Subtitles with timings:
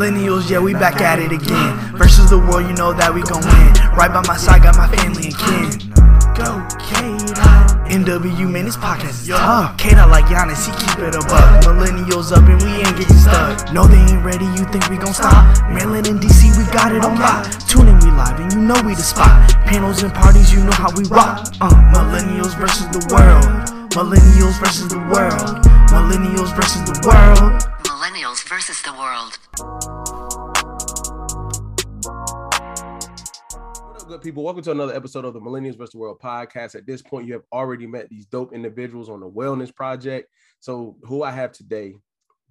[0.00, 1.76] Millennials, yeah, we back at it again.
[1.92, 3.68] Versus the world, you know that we gon' win.
[3.92, 5.76] Right by my side, got my family and kin.
[6.32, 7.68] Go, Kata.
[7.84, 9.76] NW, man, this podcast is tough.
[9.76, 11.68] Kata like Giannis, he keep it above.
[11.68, 13.76] Millennials up and we ain't getting stuck.
[13.76, 15.44] No, they ain't ready, you think we gon' stop?
[15.68, 17.44] Maryland and DC, we got it on lock.
[17.68, 19.52] Tune in, we live, and you know we the spot.
[19.68, 21.44] Panels and parties, you know how we rock.
[21.60, 23.44] Uh, millennials versus the world.
[23.92, 25.60] Millennials versus the world.
[25.92, 27.60] Millennials versus the world.
[27.84, 29.89] Millennials versus the world.
[34.10, 34.42] Good people?
[34.42, 35.92] Welcome to another episode of the Millennials vs.
[35.92, 36.74] the World podcast.
[36.74, 40.28] At this point, you have already met these dope individuals on the Wellness Project.
[40.58, 41.94] So, who I have today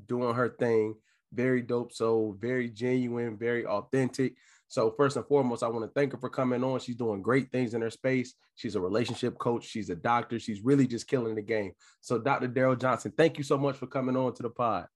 [0.05, 0.95] doing her thing,
[1.33, 4.35] very dope, so very genuine, very authentic.
[4.69, 6.79] So, first and foremost, I want to thank her for coming on.
[6.79, 8.35] She's doing great things in her space.
[8.55, 11.73] She's a relationship coach, she's a doctor, she's really just killing the game.
[11.99, 12.47] So, Dr.
[12.47, 14.87] Daryl Johnson, thank you so much for coming on to the pod.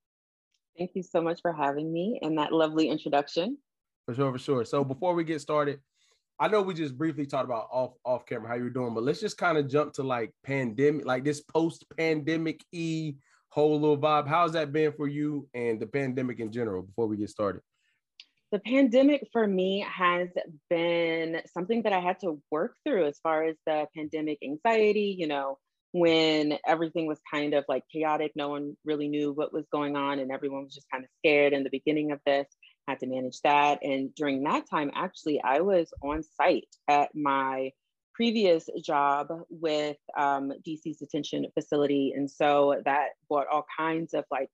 [0.77, 3.57] Thank you so much for having me and that lovely introduction.
[4.05, 4.65] For sure, for sure.
[4.65, 5.79] So before we get started,
[6.39, 9.21] I know we just briefly talked about off off camera how you're doing, but let's
[9.21, 13.15] just kind of jump to like pandemic, like this post pandemic e
[13.49, 14.27] whole little vibe.
[14.27, 16.81] How's that been for you and the pandemic in general?
[16.81, 17.61] Before we get started,
[18.51, 20.29] The pandemic for me has
[20.69, 25.27] been something that I had to work through as far as the pandemic anxiety, you
[25.27, 25.59] know,
[25.91, 30.19] when everything was kind of like chaotic, no one really knew what was going on,
[30.19, 32.47] and everyone was just kind of scared in the beginning of this.
[32.87, 33.83] Had to manage that.
[33.83, 37.71] And during that time, actually, I was on site at my
[38.13, 42.13] previous job with um, DC's detention facility.
[42.15, 44.49] And so that brought all kinds of like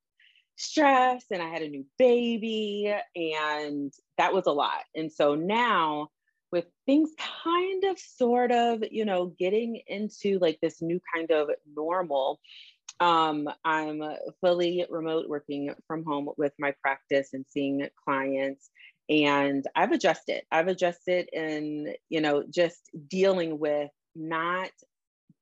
[0.59, 4.83] stress, and I had a new baby, and that was a lot.
[4.95, 6.09] And so now,
[6.51, 7.11] with things
[7.43, 12.39] kind of sort of you know getting into like this new kind of normal
[12.99, 14.01] um, i'm
[14.41, 18.69] fully remote working from home with my practice and seeing clients
[19.09, 20.43] and i've adjusted.
[20.51, 24.71] I've adjusted in you know just dealing with not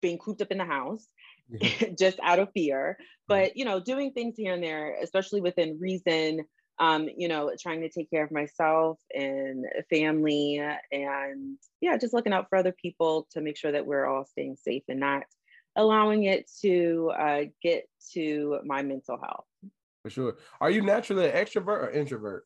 [0.02, 1.08] being cooped up in the house
[1.98, 2.98] just out of fear
[3.28, 6.46] but you know doing things here and there especially within reason
[6.80, 12.34] um, you know, trying to take care of myself and family and yeah, just looking
[12.34, 15.24] out for other people to make sure that we're all staying safe and not
[15.78, 19.46] allowing it to uh, get to my mental health.
[20.04, 20.38] for sure.
[20.62, 22.46] Are you naturally an extrovert or introvert?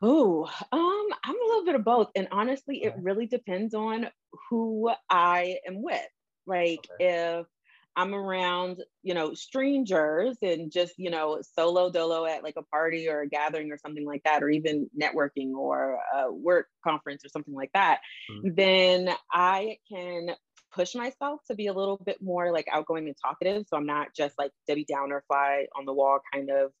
[0.00, 2.10] Oh, um, I'm a little bit of both.
[2.16, 4.08] And honestly, it really depends on
[4.50, 6.00] who I am with.
[6.44, 7.46] Like if
[7.94, 13.08] I'm around, you know, strangers and just, you know, solo dolo at like a party
[13.08, 17.28] or a gathering or something like that, or even networking or a work conference or
[17.28, 18.56] something like that, Mhm.
[18.56, 20.30] then I can
[20.72, 23.64] push myself to be a little bit more like outgoing and talkative.
[23.68, 26.72] So I'm not just like Debbie Downer fly on the wall kind of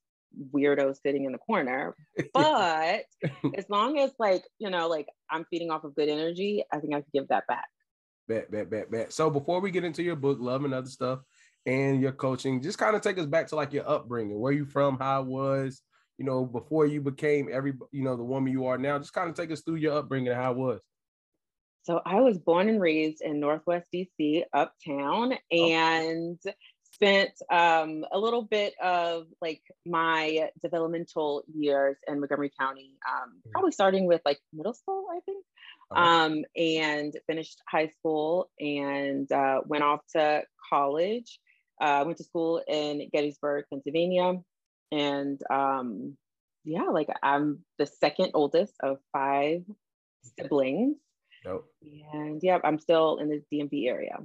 [0.52, 1.94] weirdo sitting in the corner.
[2.34, 3.04] But
[3.56, 6.94] as long as like, you know, like I'm feeding off of good energy, I think
[6.94, 7.68] I could give that back.
[8.28, 9.12] Bet, bet, bet, bet.
[9.12, 11.20] So before we get into your book, Love and Other Stuff,
[11.66, 14.64] and your coaching, just kind of take us back to like your upbringing, where you
[14.64, 15.82] from, how it was,
[16.18, 18.98] you know, before you became every, you know, the woman you are now.
[18.98, 20.80] Just kind of take us through your upbringing how it was.
[21.84, 26.38] So I was born and raised in Northwest DC, uptown, and
[26.92, 33.72] spent um, a little bit of like my developmental years in Montgomery County, um, probably
[33.72, 35.44] starting with like middle school, I think,
[35.90, 36.02] Uh-huh.
[36.02, 41.38] um, and finished high school and uh, went off to college.
[41.80, 44.34] Uh, went to school in Gettysburg, Pennsylvania,
[44.92, 46.16] and um,
[46.64, 49.64] yeah, like I'm the second oldest of five
[50.38, 50.96] siblings.
[51.44, 51.66] Dope.
[52.12, 54.16] And yeah, I'm still in the DMV area.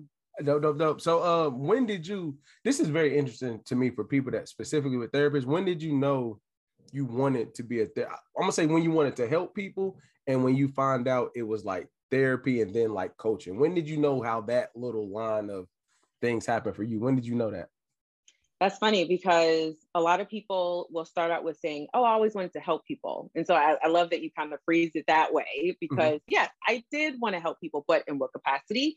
[0.44, 1.02] Dope, dope, dope.
[1.02, 2.38] So, uh, when did you?
[2.64, 5.46] This is very interesting to me for people that specifically with therapists.
[5.46, 6.40] When did you know
[6.92, 9.98] you wanted to be a ther- I'm gonna say when you wanted to help people,
[10.28, 13.60] and when you find out it was like therapy and then like coaching.
[13.60, 15.68] When did you know how that little line of
[16.22, 17.00] things happened for you?
[17.00, 17.70] When did you know that?
[18.60, 22.34] That's funny because a lot of people will start out with saying, Oh, I always
[22.34, 23.30] wanted to help people.
[23.36, 26.50] And so I, I love that you kind of phrased it that way because, yes,
[26.68, 28.96] I did want to help people, but in what capacity?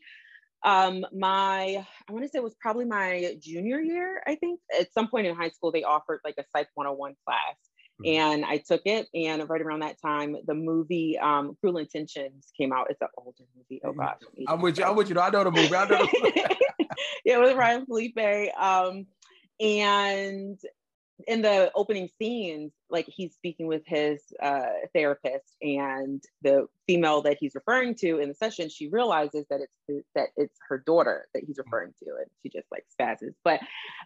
[0.63, 4.59] Um, my, I want to say it was probably my junior year, I think.
[4.79, 7.55] At some point in high school, they offered like a Psych 101 class.
[8.03, 8.17] Mhm.
[8.17, 12.73] And I took it, and right around that time, the movie um, Cruel Intentions came
[12.73, 12.87] out.
[12.89, 13.81] It's an older movie.
[13.83, 14.17] Oh gosh,
[14.47, 14.85] I'm with you.
[14.85, 15.19] I'm with you.
[15.19, 15.75] I know the movie.
[15.75, 16.87] I know the movie.
[17.25, 18.51] yeah, with Ryan Phillippe.
[18.59, 19.05] Um,
[19.61, 20.59] and
[21.27, 27.37] in the opening scenes, like he's speaking with his uh, therapist, and the female that
[27.39, 31.27] he's referring to in the session, she realizes that it's his- that it's her daughter
[31.33, 33.35] that he's referring to, and she just like spazzes.
[33.43, 33.61] But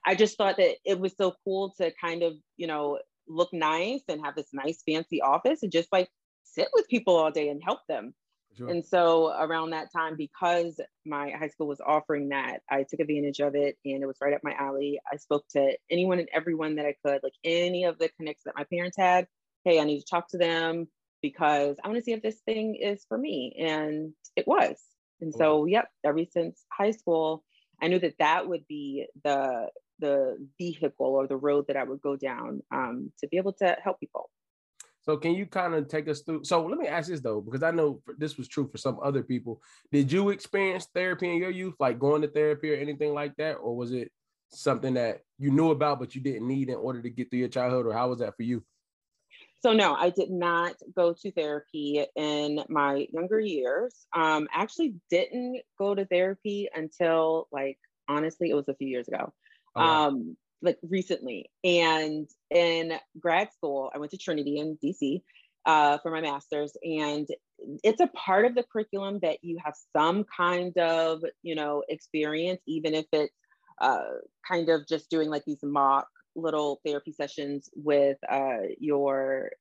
[0.06, 4.04] I just thought that it was so cool to kind of, you know, look nice
[4.08, 6.10] and have this nice fancy office and just like
[6.44, 8.13] sit with people all day and help them.
[8.57, 8.69] Sure.
[8.69, 13.40] And so around that time, because my high school was offering that, I took advantage
[13.40, 15.00] of it and it was right up my alley.
[15.12, 18.56] I spoke to anyone and everyone that I could, like any of the connects that
[18.56, 19.28] my parents had.
[19.66, 20.88] Hey, I need to talk to them
[21.22, 23.56] because I want to see if this thing is for me.
[23.60, 24.81] And it was.
[25.22, 27.44] And so, yep, ever since high school,
[27.81, 29.69] I knew that that would be the
[30.00, 33.78] the vehicle or the road that I would go down um, to be able to
[33.81, 34.30] help people.
[35.06, 36.44] So can you kind of take us through?
[36.44, 39.22] So let me ask this though, because I know this was true for some other
[39.22, 39.62] people.
[39.92, 43.54] Did you experience therapy in your youth, like going to therapy or anything like that,
[43.54, 44.12] or was it
[44.50, 47.50] something that you knew about but you didn't need in order to get through your
[47.50, 48.63] childhood, or how was that for you?
[49.60, 54.08] So no, I did not go to therapy in my younger years.
[54.16, 57.78] Um, actually, didn't go to therapy until like
[58.08, 59.34] honestly, it was a few years ago.
[59.75, 60.08] Oh, wow.
[60.08, 61.50] Um, like recently.
[61.63, 65.22] And in grad school, I went to Trinity in DC
[65.66, 67.28] uh, for my master's, and
[67.84, 72.62] it's a part of the curriculum that you have some kind of, you know, experience,
[72.68, 73.34] even if it's
[73.81, 74.04] uh,
[74.48, 79.51] kind of just doing like these mock little therapy sessions with uh, your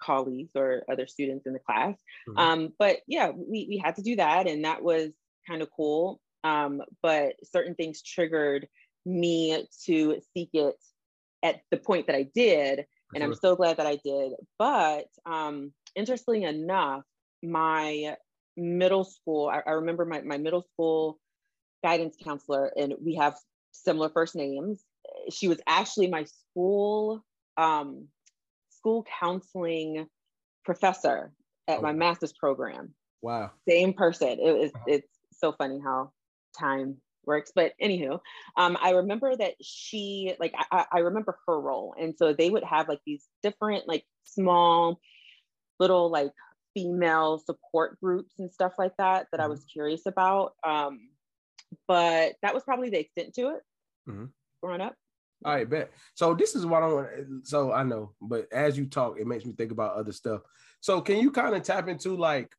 [0.00, 1.94] colleagues or other students in the class.
[2.28, 2.38] Mm-hmm.
[2.38, 5.10] Um, but yeah, we, we had to do that, and that was
[5.48, 6.20] kind of cool.
[6.44, 8.68] Um, but certain things triggered
[9.06, 10.74] me to seek it
[11.42, 12.84] at the point that I did.
[13.14, 13.24] And sure.
[13.24, 14.32] I'm so glad that I did.
[14.58, 17.04] But um, interestingly enough,
[17.42, 18.16] my
[18.56, 21.18] middle school, I, I remember my, my middle school
[21.84, 23.36] guidance counselor, and we have
[23.72, 24.82] similar first names.
[25.30, 27.22] She was actually my school
[27.56, 28.08] um,
[28.70, 30.06] school counseling
[30.64, 31.32] professor
[31.68, 31.82] at oh.
[31.82, 32.94] my master's program.
[33.22, 33.50] Wow.
[33.68, 34.38] Same person.
[34.40, 34.84] It was, uh-huh.
[34.88, 36.12] it's so funny how
[36.58, 37.52] time works.
[37.54, 38.20] But anywho,
[38.56, 42.64] um, I remember that she like I, I remember her role, and so they would
[42.64, 45.00] have like these different like small
[45.78, 46.32] little like
[46.74, 49.44] female support groups and stuff like that that mm-hmm.
[49.44, 50.52] I was curious about.
[50.64, 51.08] Um,
[51.88, 53.62] but that was probably the extent to it
[54.08, 54.26] mm-hmm.
[54.62, 54.94] growing up.
[55.44, 55.90] All right, bet.
[56.14, 57.08] So this is what I want.
[57.44, 60.40] So I know, but as you talk, it makes me think about other stuff.
[60.80, 62.54] So can you kind of tap into like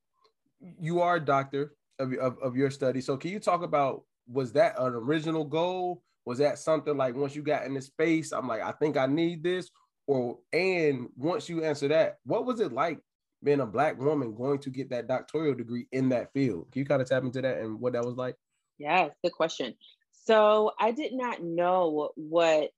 [0.59, 3.01] you are a doctor of, of, of your study.
[3.01, 6.03] So can you talk about was that an original goal?
[6.25, 9.05] Was that something like once you got in the space, I'm like, I think I
[9.05, 9.69] need this?
[10.07, 12.99] Or and once you answer that, what was it like
[13.43, 16.71] being a black woman going to get that doctoral degree in that field?
[16.71, 18.35] Can you kind of tap into that and what that was like?
[18.77, 19.73] Yes, good question.
[20.11, 22.71] So I did not know what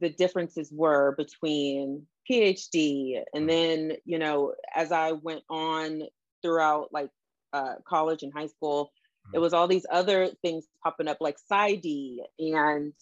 [0.00, 3.48] the differences were between PhD and mm.
[3.48, 6.02] then, you know, as I went on
[6.42, 7.10] throughout like
[7.52, 8.90] uh, college and high school,
[9.32, 12.92] it was all these other things popping up like PsyD and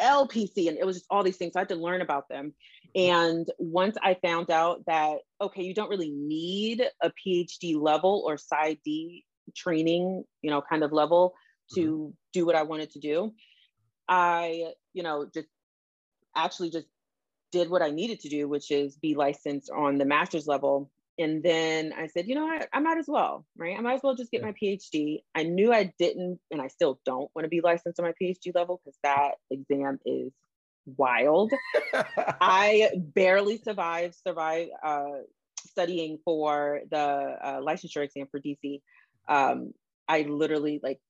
[0.00, 1.52] LPC, and it was just all these things.
[1.52, 2.54] So I had to learn about them.
[2.94, 8.36] And once I found out that, okay, you don't really need a PhD level or
[8.36, 9.22] PsyD
[9.56, 11.34] training, you know, kind of level
[11.74, 12.10] to mm-hmm.
[12.32, 13.32] do what I wanted to do,
[14.08, 15.48] I, you know, just
[16.34, 16.86] actually just
[17.52, 21.42] did what I needed to do, which is be licensed on the master's level and
[21.42, 23.76] then I said, you know what, I might as well, right?
[23.76, 25.22] I might as well just get my PhD.
[25.34, 28.54] I knew I didn't, and I still don't want to be licensed on my PhD
[28.54, 30.32] level because that exam is
[30.96, 31.52] wild.
[31.94, 35.20] I barely survived, survived uh,
[35.66, 38.80] studying for the uh, licensure exam for DC.
[39.28, 39.74] Um,
[40.08, 41.00] I literally like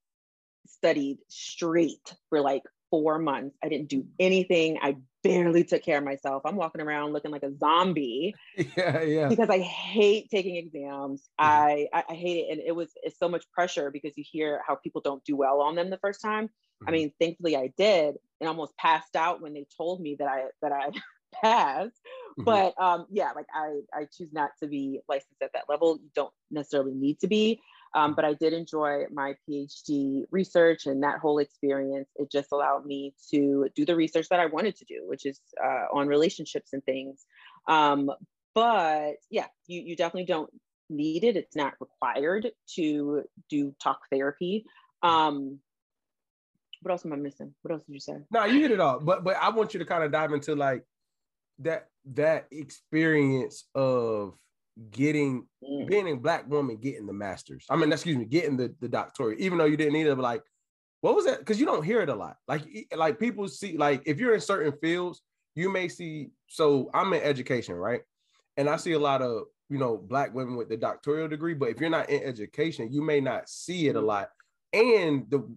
[0.66, 3.56] studied straight for like four months.
[3.62, 4.78] I didn't do anything.
[4.82, 6.42] I barely took care of myself.
[6.44, 8.34] I'm walking around looking like a zombie.
[8.76, 9.28] Yeah, yeah.
[9.28, 11.22] Because I hate taking exams.
[11.40, 11.86] Mm-hmm.
[11.94, 14.74] I, I hate it, and it was it's so much pressure because you hear how
[14.74, 16.46] people don't do well on them the first time.
[16.46, 16.88] Mm-hmm.
[16.88, 20.44] I mean, thankfully I did, and almost passed out when they told me that I
[20.62, 20.90] that I
[21.42, 21.96] passed.
[22.38, 22.44] Mm-hmm.
[22.44, 25.98] But um, yeah, like I I choose not to be licensed at that level.
[26.02, 27.60] You don't necessarily need to be.
[27.94, 32.08] Um, but I did enjoy my PhD research and that whole experience.
[32.16, 35.40] It just allowed me to do the research that I wanted to do, which is
[35.62, 37.24] uh, on relationships and things.
[37.66, 38.10] Um,
[38.54, 40.50] but yeah, you, you definitely don't
[40.88, 41.36] need it.
[41.36, 44.66] It's not required to do talk therapy.
[45.02, 45.58] Um,
[46.82, 47.54] what else am I missing?
[47.62, 48.18] What else did you say?
[48.30, 49.00] No, you hit it all.
[49.00, 50.84] But but I want you to kind of dive into like
[51.58, 54.34] that that experience of
[54.90, 55.86] getting mm.
[55.86, 57.66] being a black woman getting the masters.
[57.68, 60.16] I mean, excuse me, getting the the doctorate, even though you didn't need it.
[60.16, 60.42] But like,
[61.00, 61.38] what was that?
[61.38, 62.36] Because you don't hear it a lot.
[62.48, 62.64] Like
[62.96, 65.22] like people see like if you're in certain fields,
[65.54, 66.30] you may see.
[66.48, 68.02] So I'm in education, right?
[68.56, 71.54] And I see a lot of you know black women with the doctoral degree.
[71.54, 74.06] But if you're not in education, you may not see it a mm.
[74.06, 74.30] lot.
[74.72, 75.48] And the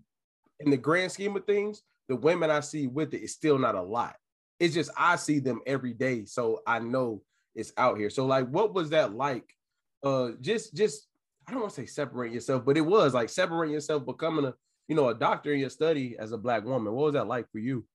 [0.60, 3.76] in the grand scheme of things, the women I see with it is still not
[3.76, 4.16] a lot.
[4.60, 7.22] it's just I see them every day, so I know
[7.56, 8.10] it's out here.
[8.10, 9.56] So like, what was that like?
[10.04, 11.08] Uh, just just
[11.48, 14.54] I don't want to say separate yourself, but it was like separating yourself, becoming a
[14.88, 16.94] you know a doctor in your study as a black woman.
[16.94, 17.86] What was that like for you?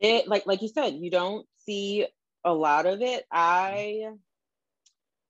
[0.00, 2.06] It like like you said, you don't see
[2.44, 3.24] a lot of it.
[3.30, 4.10] I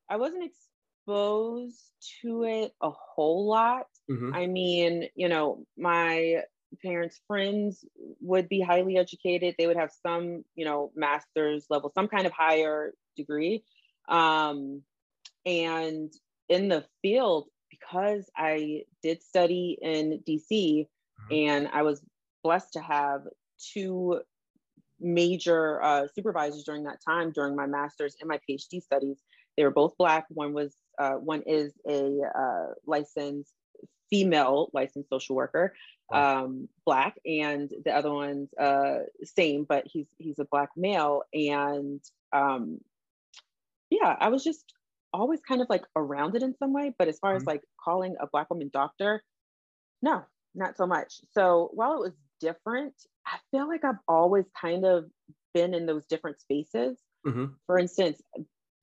[0.09, 1.81] I wasn't exposed
[2.23, 3.87] to it a whole lot.
[4.11, 4.35] Mhm.
[4.35, 6.45] I mean, you know, my
[6.83, 7.85] parents' friends
[8.21, 9.55] would be highly educated.
[9.59, 13.65] They would have some, you know, master's level, some kind of higher degree.
[14.09, 14.83] Um,
[15.45, 16.13] and
[16.49, 20.87] in the field, because I did study in DC
[21.31, 22.03] and I was
[22.43, 23.23] blessed to have
[23.73, 24.21] two
[25.01, 29.19] major uh, supervisors during that time during my master's and my PhD studies.
[29.57, 30.27] They were both black.
[30.29, 33.53] One was uh, one is a uh, licensed
[34.09, 35.75] female licensed social worker,
[36.13, 41.23] um, black, and the other one's uh, same, but he's he's a black male.
[41.35, 42.01] And
[42.33, 42.79] um,
[44.01, 44.73] yeah, I was just
[45.13, 46.95] always kind of like around it in some way.
[46.99, 47.47] But as far as Mhm.
[47.47, 49.23] like calling a black woman doctor,
[50.03, 51.21] no, not so much.
[51.33, 52.95] So while it was different,
[53.27, 55.11] I feel like I've always kind of
[55.55, 56.99] been in those different spaces.
[57.25, 57.57] Mhm.
[57.67, 58.23] For instance,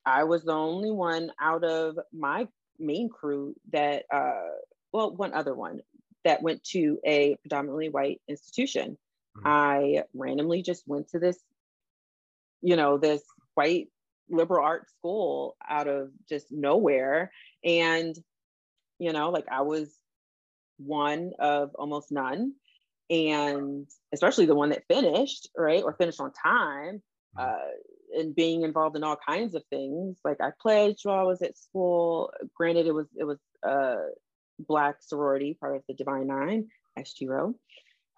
[0.06, 2.48] I was the only one out of my
[2.80, 4.52] main crew that, uh,
[4.94, 5.82] well, one other one
[6.26, 8.98] that went to a predominantly white institution.
[9.36, 9.50] Mhm.
[9.50, 11.44] I randomly just went to this,
[12.62, 13.24] you know, this
[13.56, 13.90] white
[14.30, 17.32] liberal arts school out of just nowhere.
[17.64, 18.16] And,
[19.00, 19.94] you know, like I was
[20.78, 22.54] one of almost none.
[23.10, 25.84] And especially the one that finished, right?
[25.84, 27.02] Or finished on time.
[27.38, 27.58] Uh,
[28.18, 30.18] and being involved in all kinds of things.
[30.26, 32.34] Like I pledged while I was at school.
[32.56, 33.98] Granted, it was it was a
[34.58, 36.68] black sorority, part of the Divine Nine,
[36.98, 37.54] SGRO.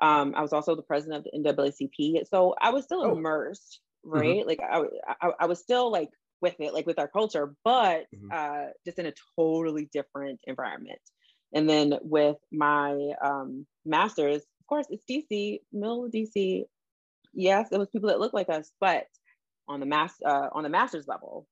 [0.01, 2.25] Um, I was also the president of the NAACP.
[2.27, 3.11] So I was still Oh.
[3.11, 4.45] immersed, right?
[4.45, 4.83] Like I,
[5.21, 6.09] I I was still like
[6.41, 8.33] with it, like with our culture, but Mhm.
[8.33, 10.99] uh, just in a totally different environment.
[11.53, 16.65] And then with my um, master's, of course, it's DC, middle of DC.
[17.33, 19.05] Yes, it was people that look like us, but
[19.67, 21.47] on the mass uh, on the master's level,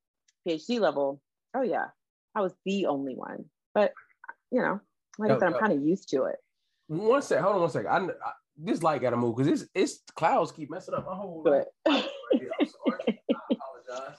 [0.47, 1.21] PhD level,
[1.55, 1.87] oh yeah,
[2.35, 3.45] I was the only one.
[3.73, 3.93] But
[4.51, 4.79] you know,
[5.17, 6.37] like I Yo, said, I'm kind of used to it.
[6.87, 7.89] One sec, hold on one second.
[7.89, 11.43] I, I this light gotta move because it's it's clouds keep messing up my whole.
[11.45, 11.65] Light.
[11.87, 12.99] I'm sorry.
[13.31, 14.17] I apologize.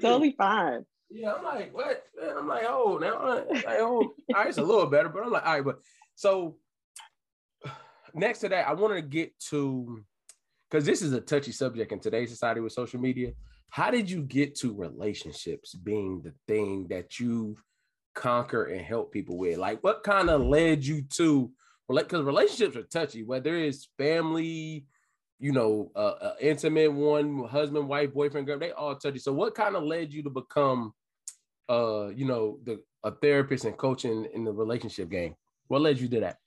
[0.00, 0.84] totally fine.
[1.10, 2.04] Yeah, I'm like, what?
[2.20, 5.22] Man, I'm like, oh, now, uh, like, oh, all right, it's a little better, but
[5.22, 5.78] I'm like, all right, but
[6.14, 6.58] so
[8.14, 10.04] next to that, I wanted to get to
[10.70, 13.32] because this is a touchy subject in today's society with social media.
[13.70, 17.56] How did you get to relationships being the thing that you
[18.14, 19.58] conquer and help people with?
[19.58, 21.50] Like, what kind of led you to,
[21.88, 24.86] because relationships are touchy, whether it's family,
[25.38, 29.18] you know, uh, uh, intimate one, husband, wife, boyfriend, girl, they all touchy.
[29.18, 30.92] So, what kind of led you to become,
[31.68, 35.34] uh, you know, the a therapist and coaching in the relationship game?
[35.68, 36.38] What led you to that?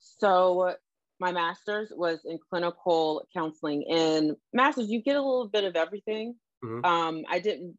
[0.00, 0.74] So
[1.20, 3.84] my master's was in clinical counseling.
[3.90, 6.36] And master's, you get a little bit of everything.
[6.64, 6.84] Mhm.
[6.84, 7.76] Um, I didn't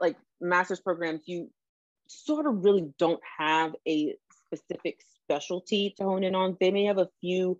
[0.00, 1.22] like master's programs.
[1.26, 1.50] You
[2.06, 6.56] sort of really don't have a specific specialty to hone in on.
[6.60, 7.58] They may have a few,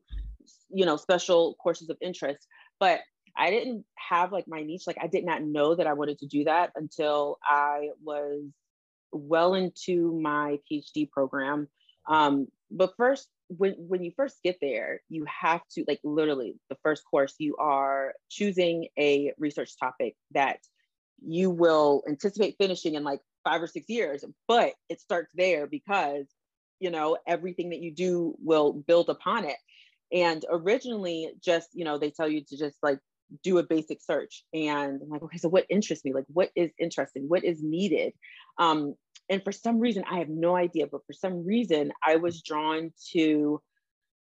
[0.70, 2.46] you know, special courses of interest,
[2.80, 3.00] but
[3.36, 4.86] I didn't have like my niche.
[4.86, 8.44] Like I did not know that I wanted to do that until I was
[9.12, 11.68] well into my PhD program.
[12.08, 16.76] Um, but first, when when you first get there, you have to like literally the
[16.82, 20.58] first course you are choosing a research topic that
[21.24, 26.26] you will anticipate finishing in like five or six years, but it starts there because
[26.82, 29.56] you know everything that you do will build upon it.
[30.12, 32.98] And originally, just you know, they tell you to just like
[33.42, 36.12] do a basic search, and I'm like, okay, so what interests me?
[36.12, 37.28] Like, what is interesting?
[37.28, 38.12] What is needed?
[38.58, 38.94] Um,
[39.28, 42.92] and for some reason i have no idea but for some reason i was drawn
[43.12, 43.60] to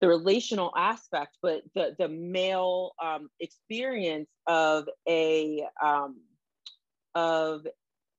[0.01, 6.17] the relational aspect but the the male um, experience of a um,
[7.15, 7.65] of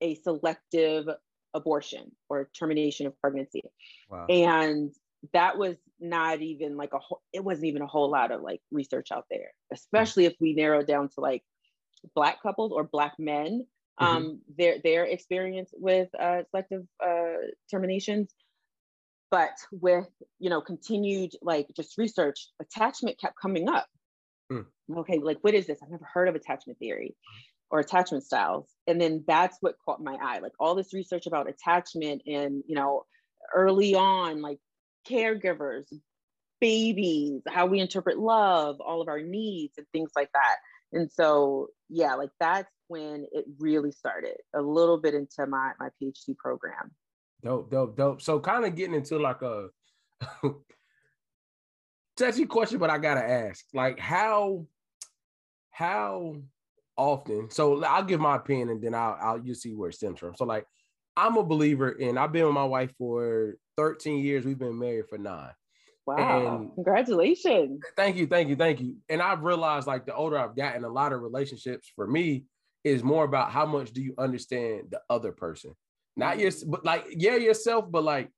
[0.01, 1.07] a selective
[1.55, 3.63] abortion or termination of pregnancy.
[4.11, 4.27] Wow.
[4.29, 4.93] and
[5.33, 8.61] that was not even like a whole it wasn't even a whole lot of like
[8.71, 11.43] research out there especially if we narrow down to like
[12.15, 13.67] black couples or black men.
[14.01, 14.07] Mhm.
[14.07, 18.33] um their their experience with uh selective uh terminations.
[19.31, 23.89] But with you know continued like just research attachment kept coming up.
[24.51, 24.63] Hmm.
[24.99, 25.79] okay like what is this?
[25.83, 27.17] I've never heard of attachment theory
[27.71, 31.49] or attachment styles and then that's what caught my eye like all this research about
[31.49, 33.05] attachment and you know
[33.55, 34.59] early on like
[35.09, 35.85] caregivers
[36.61, 40.57] babies how we interpret love all of our needs and things like that
[40.93, 45.89] And so, yeah, like that's when it really started a little bit into my my
[46.01, 46.93] PhD program.
[47.43, 48.23] Dope, dope, dope.
[48.23, 49.69] So kind of getting into like a
[52.17, 54.67] touchy question, but I gotta ask, like how
[55.71, 56.37] how
[56.99, 57.51] often?
[57.51, 60.35] So I'll give my opinion and then I'll I'll you see where it stems from.
[60.35, 60.67] So like
[61.17, 64.45] I'm a believer in I've been with my wife for 13 years.
[64.45, 65.53] We've been married for nine.
[66.07, 66.59] Wow.
[66.59, 67.83] And Congratulations.
[67.97, 68.97] Thank you, thank you, thank you.
[69.09, 72.45] And I've realized like the older I've gotten, a lot of relationships for me
[72.85, 75.75] is more about how much do you understand the other person.
[76.17, 76.41] Not mm-hmm.
[76.41, 78.31] your but like yeah, yourself, but like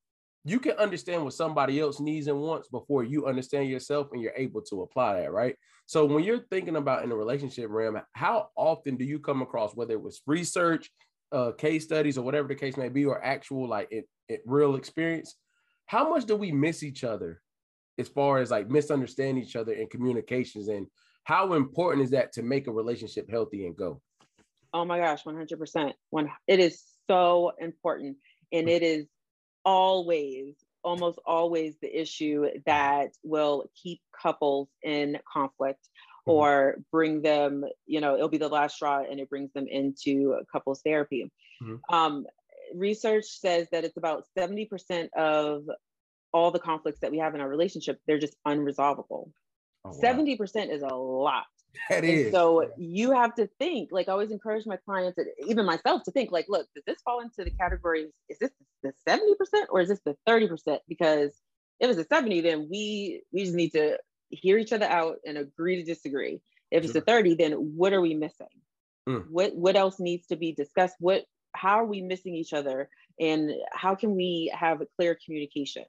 [0.45, 4.33] you can understand what somebody else needs and wants before you understand yourself and you're
[4.37, 5.55] able to apply that, right?
[5.87, 9.75] So when you're thinking about in a relationship realm, how often do you come across
[9.75, 10.91] whether it was research,
[11.33, 14.77] uh, case studies, or whatever the case may be, or actual like it, it real
[14.77, 15.35] experience?
[15.87, 17.43] How much do we miss each other
[17.99, 20.87] as far as like misunderstand each other in communications and
[21.25, 24.01] how important is that to make a relationship healthy and go?
[24.73, 25.93] Oh my gosh, 100%.
[26.11, 28.17] One, it is so important.
[28.53, 29.07] And it is
[29.64, 35.88] always, almost always the issue that will keep couples in conflict
[36.26, 36.33] mm-hmm.
[36.33, 40.37] or bring them, you know, it'll be the last straw and it brings them into
[40.50, 41.31] couples therapy.
[41.62, 41.95] Mm-hmm.
[41.95, 42.26] Um,
[42.75, 45.64] research says that it's about 70% of
[46.33, 49.31] all the conflicts that we have in our relationship, they're just unresolvable.
[49.85, 49.99] Oh, wow.
[50.02, 51.45] 70% is a lot.
[51.89, 52.33] That is.
[52.33, 56.11] so you have to think, like I always encourage my clients, and even myself, to
[56.11, 58.11] think like, look, does this fall into the categories?
[58.29, 58.50] Is this
[58.83, 60.79] the 70% or is this the 30%?
[60.89, 61.33] Because
[61.79, 63.99] if it's a 70, then we we just need to
[64.31, 66.41] hear each other out and agree to disagree.
[66.71, 68.47] If it's a 30, then what are we missing?
[69.09, 69.27] Mm.
[69.29, 70.97] What what else needs to be discussed?
[71.00, 72.89] What how are we missing each other?
[73.19, 75.85] And how can we have a clear communication?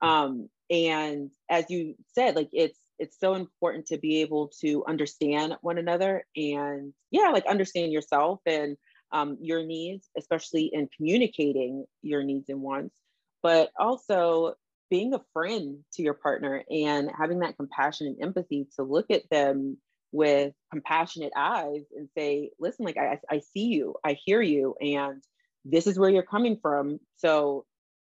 [0.00, 5.56] Um, and as you said, like it's it's so important to be able to understand
[5.62, 8.76] one another and yeah, like understand yourself and
[9.12, 12.94] um, your needs, especially in communicating your needs and wants,
[13.42, 14.54] but also
[14.90, 19.28] being a friend to your partner and having that compassion and empathy to look at
[19.30, 19.78] them
[20.12, 25.22] with compassionate eyes and say, listen, like I, I see you, I hear you, and
[25.64, 27.00] this is where you're coming from.
[27.16, 27.64] So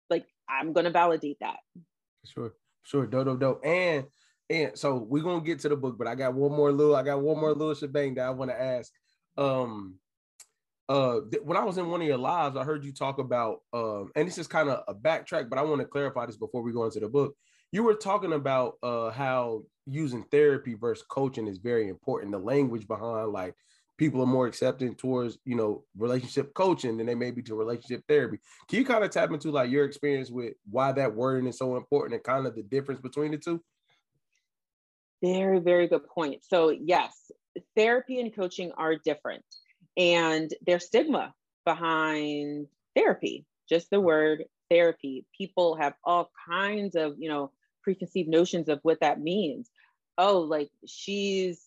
[0.09, 1.59] like I'm gonna validate that.
[2.25, 3.65] Sure, sure, dope, dope, dope.
[3.65, 4.07] And
[4.51, 7.05] and so we're gonna get to the book, but I got one more little, I
[7.05, 8.93] got one more little shebang that I want to ask.
[9.39, 9.95] Um
[10.89, 13.61] uh th- when I was in one of your lives, I heard you talk about
[13.73, 16.63] um, and this is kind of a backtrack, but I want to clarify this before
[16.63, 17.35] we go into the book.
[17.71, 22.89] You were talking about uh how using therapy versus coaching is very important, the language
[22.89, 23.55] behind like
[23.99, 28.03] people are more accepting towards you know relationship coaching than they may be to relationship
[28.09, 31.59] therapy can you kind of tap into like your experience with why that wording is
[31.59, 33.61] so important and kind of the difference between the two
[35.23, 36.43] very very good point.
[36.45, 37.31] So yes
[37.77, 39.45] therapy and coaching are different
[39.97, 45.25] and there's stigma behind therapy just the word therapy.
[45.37, 47.53] People have all kinds of you know
[47.83, 49.71] preconceived notions of what that means.
[50.19, 51.63] Oh like she's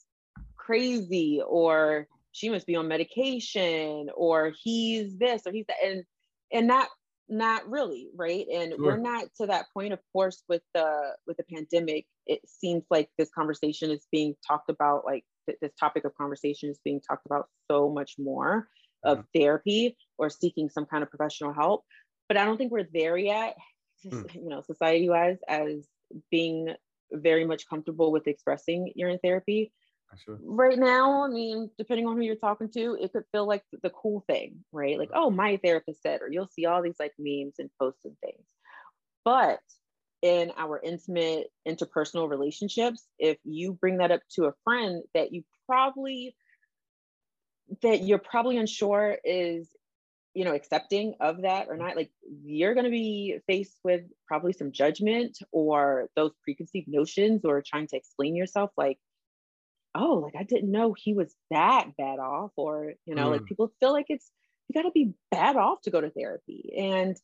[0.57, 6.03] crazy or she must be on medication or he's this or he's that and
[6.51, 6.87] and not
[7.33, 8.85] not really right and sure.
[8.85, 13.09] we're not to that point of course with the with the pandemic it seems like
[13.17, 17.25] this conversation is being talked about like th- this topic of conversation is being talked
[17.25, 18.67] about so much more
[19.03, 19.25] of mm.
[19.35, 21.83] therapy or seeking some kind of professional help
[22.27, 23.57] but i don't think we're there yet
[24.05, 24.33] mm.
[24.35, 25.87] you know society wise as
[26.29, 26.73] being
[27.11, 29.71] very much comfortable with expressing you're in therapy
[30.15, 30.39] Sure.
[30.43, 33.89] Right now, I mean, depending on who you're talking to, it could feel like the
[33.89, 34.97] cool thing, right?
[34.97, 38.17] Like, oh, my therapist said, or you'll see all these like memes and posts and
[38.19, 38.45] things.
[39.25, 39.59] But
[40.21, 45.43] in our intimate interpersonal relationships, if you bring that up to a friend that you
[45.67, 46.35] probably
[47.81, 49.69] that you're probably unsure is
[50.33, 52.11] you know accepting of that or not like
[52.43, 57.87] you're going to be faced with probably some judgment or those preconceived notions or trying
[57.87, 58.97] to explain yourself like
[59.95, 63.31] oh, like I didn't know he was that bad off, or you know, mm.
[63.31, 64.29] like people feel like it's
[64.67, 67.17] you got to be bad off to go to therapy, and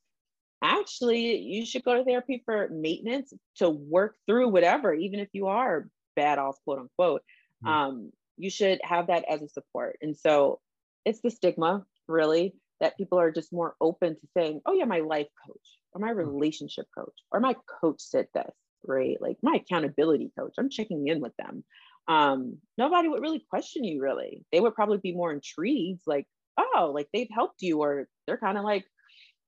[0.63, 5.47] actually, you should go to therapy for maintenance to work through whatever, even if you
[5.47, 7.23] are bad off, quote unquote.
[7.65, 7.69] Mm.
[7.69, 10.59] Um, you should have that as a support, and so
[11.05, 14.99] it's the stigma, really, that people are just more open to saying, oh yeah, my
[14.99, 16.17] life coach or my mm.
[16.17, 18.53] relationship coach or my coach said this,
[18.85, 19.17] right?
[19.21, 21.63] Like my accountability coach, I'm checking in with them
[22.09, 24.43] um, nobody would really question you really.
[24.51, 28.57] They would probably be more intrigued, like, oh, like they've helped you, or they're kind
[28.57, 28.83] of like,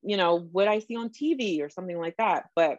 [0.03, 2.45] you know, what I see on TV or something like that.
[2.55, 2.77] But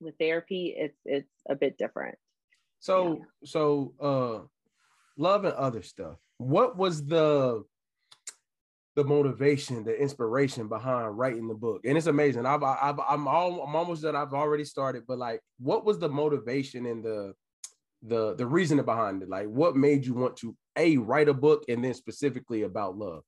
[0.00, 2.16] with therapy, it's it's a bit different.
[2.78, 3.24] So yeah.
[3.44, 4.46] so uh
[5.18, 6.18] love and other stuff.
[6.38, 7.64] What was the
[8.94, 11.80] the motivation, the inspiration behind writing the book?
[11.84, 12.46] And it's amazing.
[12.46, 14.14] I've, I've I'm all I'm almost done.
[14.14, 17.34] I've already started, but like, what was the motivation and the
[18.06, 19.28] the the reasoning behind it?
[19.28, 23.22] Like, what made you want to a write a book and then specifically about love?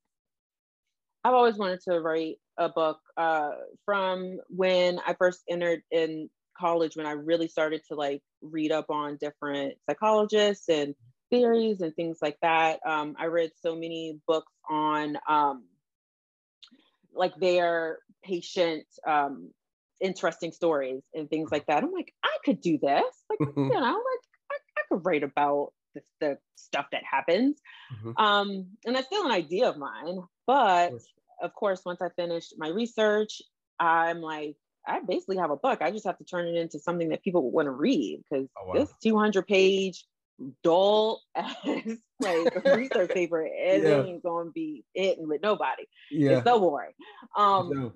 [1.25, 3.51] I've always wanted to write a book uh,
[3.85, 8.87] from when I first entered in college, when I really started to like read up
[8.91, 10.95] on different psychologists and
[11.31, 12.81] theories and things like that.
[12.87, 15.65] Um, I read so many books on um,
[17.15, 19.51] like their patient um,
[20.01, 21.83] interesting stories and things like that.
[21.83, 23.15] I'm like, I could do this.
[23.31, 24.25] Like, you know, like
[24.89, 27.61] could write about the, the stuff that happens.
[27.95, 28.23] Mm-hmm.
[28.23, 30.21] Um, and that's still an idea of mine.
[30.47, 30.93] But
[31.43, 33.43] of course, once I finished my research,
[33.79, 35.83] I'm like, I basically have a book.
[35.83, 38.69] I just have to turn it into something that people want to read because oh,
[38.69, 38.75] wow.
[38.75, 40.05] this 200 page
[40.63, 44.17] dull as like research paper it yeah.
[44.23, 45.85] gonna be it with nobody.
[46.11, 46.39] Yeah.
[46.39, 46.93] It's so boring.
[47.37, 47.93] Um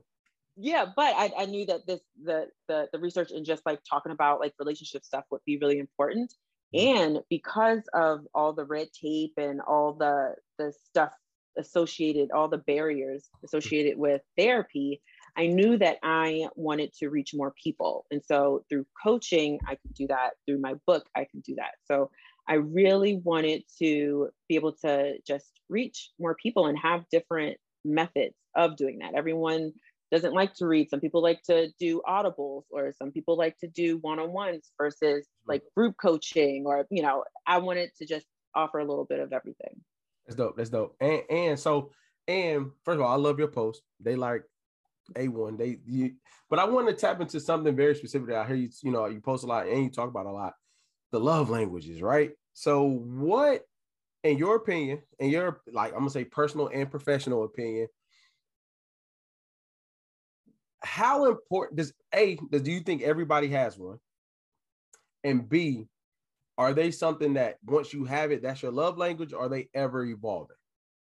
[0.56, 4.12] yeah, but I, I knew that this the, the the research and just like talking
[4.12, 6.34] about like relationship stuff would be really important.
[6.74, 11.12] And because of all the red tape and all the the stuff
[11.58, 15.02] associated, all the barriers associated with therapy,
[15.36, 18.06] I knew that I wanted to reach more people.
[18.10, 20.30] And so through coaching, I could do that.
[20.46, 21.72] Through my book, I can do that.
[21.84, 22.10] So
[22.48, 28.34] I really wanted to be able to just reach more people and have different methods
[28.56, 29.14] of doing that.
[29.14, 29.72] Everyone
[30.12, 30.90] doesn't like to read.
[30.90, 34.70] Some people like to do audibles, or some people like to do one on ones
[34.78, 35.50] versus hmm.
[35.50, 39.32] like group coaching, or, you know, I wanted to just offer a little bit of
[39.32, 39.80] everything.
[40.26, 40.56] That's dope.
[40.56, 40.94] That's dope.
[41.00, 41.90] And, and so,
[42.28, 43.82] and first of all, I love your post.
[43.98, 44.44] They like
[45.14, 46.12] a1 they you,
[46.48, 49.20] but i want to tap into something very specific i hear you you know you
[49.20, 50.54] post a lot and you talk about a lot
[51.10, 53.66] the love languages right so what
[54.22, 57.88] in your opinion in your like i'm gonna say personal and professional opinion
[60.84, 63.98] how important does a does do you think everybody has one?
[65.24, 65.86] And b
[66.58, 70.04] are they something that once you have it that's your love language are they ever
[70.04, 70.56] evolving?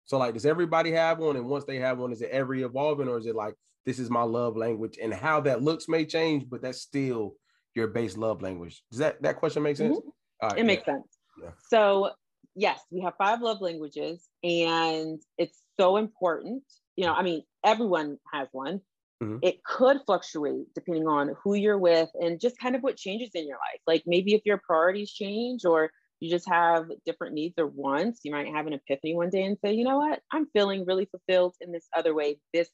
[0.05, 1.37] So like does everybody have one?
[1.37, 3.55] And once they have one is it ever evolving or is it like
[3.87, 4.99] this is my love language?
[5.03, 7.35] And how that looks may change but that's still
[7.75, 8.83] your base love language.
[8.91, 9.97] Does that that question make sense?
[9.97, 10.47] Mm-hmm.
[10.47, 10.65] right, it yeah.
[10.65, 11.07] makes sense.
[11.41, 11.51] Yeah.
[11.69, 12.11] so
[12.55, 16.63] yes we have five love languages and it's so important.
[16.97, 18.83] You know i mean everyone has one
[19.23, 19.39] mm-hmm.
[19.43, 23.47] it could fluctuate depending on who you're with and just kind of what changes in
[23.47, 27.67] your life like maybe if your priorities change or you just have different needs or
[27.67, 30.85] wants you might have an epiphany one day and say you know what i'm feeling
[30.85, 32.69] really fulfilled in this other way this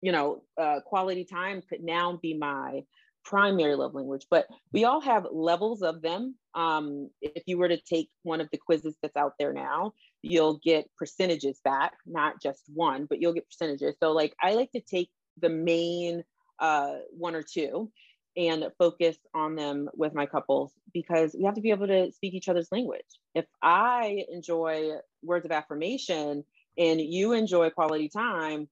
[0.00, 2.82] you know, uh, quality time could now be my
[3.24, 6.36] primary love language, but we all have levels of them.
[6.54, 10.58] Um, if you were to take one of the quizzes that's out there now, you'll
[10.64, 13.96] get percentages back, not just one, but you'll get percentages.
[14.02, 15.10] So, like, I like to take
[15.40, 16.24] the main
[16.58, 17.90] uh, one or two
[18.36, 22.34] and focus on them with my couples because we have to be able to speak
[22.34, 23.02] each other's language.
[23.34, 24.92] If I enjoy
[25.24, 26.44] words of affirmation
[26.78, 28.68] and you enjoy quality time,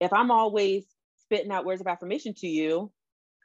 [0.00, 0.84] if I'm always
[1.22, 2.92] spitting out words of affirmation to you,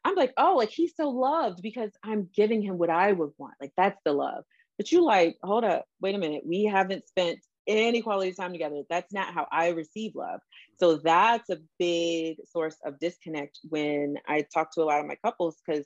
[0.03, 3.55] I'm like, oh, like he's so loved because I'm giving him what I would want.
[3.59, 4.43] Like that's the love.
[4.77, 6.43] But you like, hold up, wait a minute.
[6.45, 8.83] We haven't spent any quality time together.
[8.89, 10.39] That's not how I receive love.
[10.79, 15.15] So that's a big source of disconnect when I talk to a lot of my
[15.23, 15.85] couples because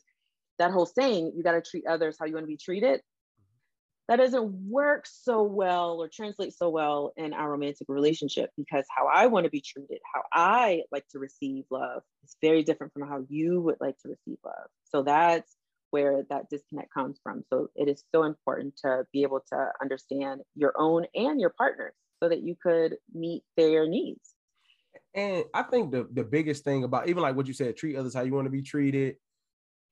[0.58, 3.02] that whole saying, you got to treat others how you want to be treated
[4.10, 9.06] that doesn't work so well or translate so well in our romantic relationship because how
[9.06, 13.08] I want to be treated, how I like to receive love is very different from
[13.08, 14.65] how you would like to receive love.
[14.86, 15.56] So that's
[15.91, 17.43] where that disconnect comes from.
[17.52, 21.93] So it is so important to be able to understand your own and your partner's
[22.21, 24.36] so that you could meet their needs.
[25.13, 28.13] And I think the, the biggest thing about even like what you said, treat others
[28.13, 29.15] how you want to be treated.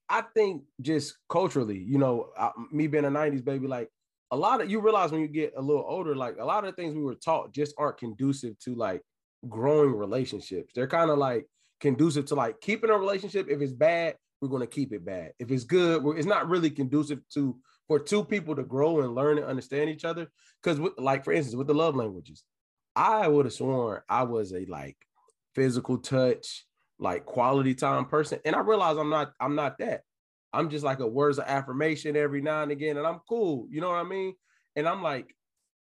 [0.10, 3.90] I think just culturally, you know, I, me being a 90s baby, like
[4.32, 6.76] a lot of you realize when you get a little older, like a lot of
[6.76, 9.02] the things we were taught just aren't conducive to like
[9.50, 10.74] growing relationships.
[10.74, 11.46] They're kind of like
[11.80, 13.48] conducive to like keeping a relationship.
[13.50, 15.34] If it's bad, we're going to keep it bad.
[15.40, 19.38] If it's good, it's not really conducive to for two people to grow and learn
[19.38, 20.28] and understand each other.
[20.62, 22.44] Because, like for instance, with the love languages,
[22.96, 24.98] I would have sworn I was a like
[25.56, 26.66] physical touch,
[27.00, 29.34] like quality time person, and I realize I'm not.
[29.40, 30.02] I'm not that.
[30.54, 33.68] I'm just like a words of affirmation every now and again, and I'm cool.
[33.70, 34.34] You know what I mean?
[34.76, 35.36] And I'm like,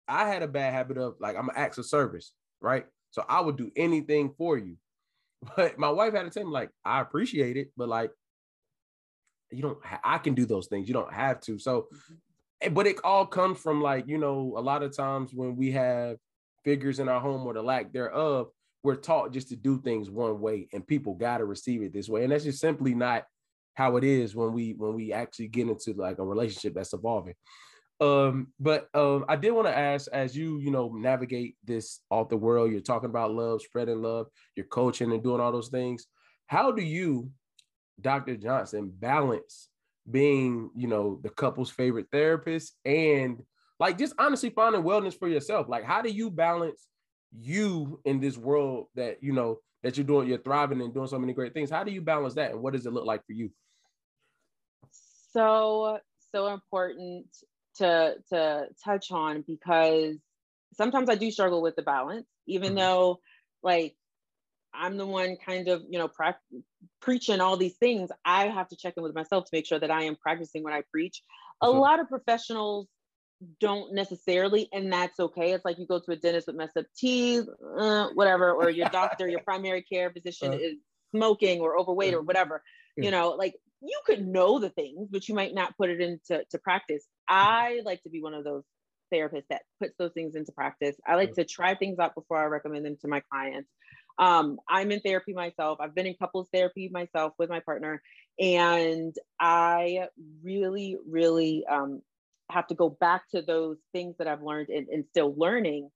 [0.07, 2.85] I had a bad habit of like I'm an acts of service, right?
[3.11, 4.77] So I would do anything for you.
[5.57, 8.11] But my wife had to tell me, like, I appreciate it, but like,
[9.55, 10.87] you don't, ha- I can do those things.
[10.87, 11.57] You don't have to.
[11.59, 11.87] So,
[12.61, 15.71] eh, but it all comes from like you know a lot of times when we
[15.71, 16.17] have
[16.63, 18.47] figures in our home or the lack thereof
[18.83, 22.09] we're taught just to do things one way and people got to receive it this
[22.09, 23.23] way and that's just simply not
[23.75, 27.33] how it is when we when we actually get into like a relationship that's evolving
[28.01, 32.29] um but um i did want to ask as you you know navigate this off
[32.29, 36.05] the world you're talking about love spreading love you're coaching and doing all those things
[36.47, 37.29] how do you
[38.01, 39.69] dr johnson balance
[40.09, 43.41] being you know the couple's favorite therapist and
[43.79, 45.67] like just honestly finding wellness for yourself.
[45.67, 46.87] Like how do you balance
[47.37, 51.19] you in this world that you know that you're doing you're thriving and doing so
[51.19, 51.69] many great things?
[51.69, 53.51] How do you balance that and what does it look like for you?
[55.31, 55.99] So
[56.31, 57.25] so important
[57.77, 60.15] to to touch on because
[60.75, 62.77] sometimes I do struggle with the balance, even mm-hmm.
[62.77, 63.19] though
[63.63, 63.95] like
[64.73, 66.37] I'm the one kind of you know pra-
[67.01, 68.09] preaching all these things.
[68.25, 70.73] I have to check in with myself to make sure that I am practicing what
[70.73, 71.21] I preach.
[71.61, 71.79] A sure.
[71.79, 72.87] lot of professionals
[73.59, 75.51] don't necessarily, and that's okay.
[75.51, 77.45] It's like you go to a dentist with messed up teeth,
[77.77, 80.77] uh, whatever, or your doctor, your primary care physician uh, is
[81.15, 82.63] smoking or overweight or whatever.
[82.95, 86.43] You know, like you could know the things, but you might not put it into
[86.51, 87.05] to practice.
[87.27, 88.63] I like to be one of those
[89.13, 90.95] therapists that puts those things into practice.
[91.07, 93.69] I like to try things out before I recommend them to my clients.
[94.19, 95.79] Um, I'm in therapy myself.
[95.81, 98.01] I've been in couples therapy myself with my partner,
[98.39, 100.07] and I
[100.43, 102.01] really, really um,
[102.51, 105.89] have to go back to those things that I've learned and, and still learning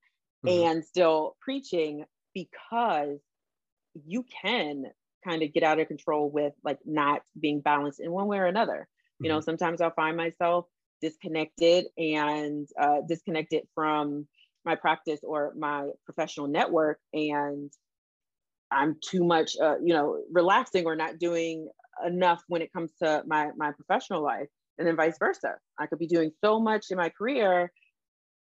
[0.45, 0.67] mm-hmm.
[0.67, 3.19] and still preaching because
[4.05, 4.85] you can
[5.23, 8.45] kind of get out of control with like not being balanced in one way or
[8.45, 8.87] another.
[8.87, 9.25] Mm-hmm.
[9.25, 9.45] You know, mm-hmm.
[9.45, 10.65] sometimes I'll find myself
[11.01, 14.27] disconnected and uh, disconnected from
[14.65, 17.71] my practice or my professional network and
[18.71, 21.67] i'm too much uh, you know relaxing or not doing
[22.05, 25.99] enough when it comes to my my professional life and then vice versa i could
[25.99, 27.71] be doing so much in my career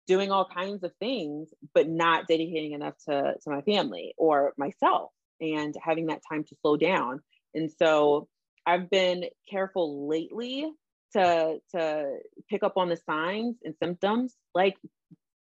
[0.07, 5.11] doing all kinds of things but not dedicating enough to to my family or myself
[5.41, 7.19] and having that time to slow down.
[7.53, 8.27] And so
[8.65, 10.67] I've been careful lately
[11.13, 12.17] to to
[12.49, 14.75] pick up on the signs and symptoms like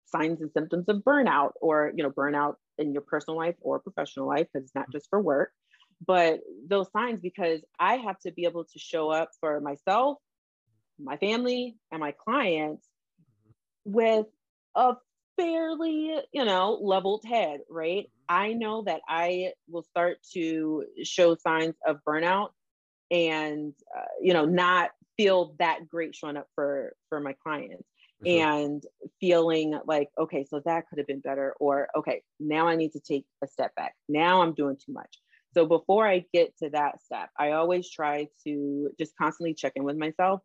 [0.06, 4.28] signs and symptoms of burnout or you know burnout in your personal life or professional
[4.28, 5.52] life because it's not just for work
[6.06, 10.18] but those signs because i have to be able to show up for myself
[11.00, 12.88] my family and my clients
[13.86, 14.26] with
[14.76, 14.96] a
[15.38, 18.06] fairly, you know, leveled head, right?
[18.06, 18.36] Mm-hmm.
[18.36, 22.50] I know that I will start to show signs of burnout
[23.12, 27.88] and, uh, you know, not feel that great showing up for for my clients
[28.26, 28.84] and
[29.20, 33.00] feeling like okay so that could have been better or okay now i need to
[33.00, 35.20] take a step back now i'm doing too much
[35.54, 39.84] so before i get to that step i always try to just constantly check in
[39.84, 40.42] with myself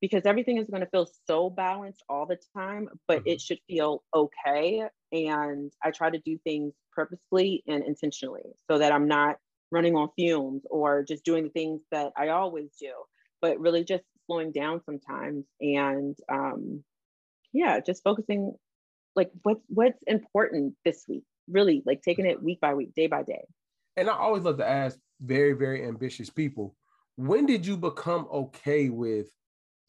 [0.00, 3.28] because everything is going to feel so balanced all the time, but mm-hmm.
[3.28, 4.82] it should feel okay.
[5.12, 9.36] And I try to do things purposefully and intentionally so that I'm not
[9.70, 12.92] running on fumes or just doing the things that I always do,
[13.40, 16.82] but really just slowing down sometimes and um,
[17.52, 18.54] yeah, just focusing
[19.16, 23.22] like what's what's important this week, really like taking it week by week, day by
[23.22, 23.44] day.
[23.96, 26.76] And I always love to ask very, very ambitious people,
[27.16, 29.28] when did you become okay with